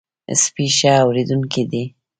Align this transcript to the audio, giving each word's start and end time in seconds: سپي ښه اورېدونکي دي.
سپي 0.41 0.65
ښه 0.77 0.91
اورېدونکي 1.03 1.63
دي. 1.71 1.83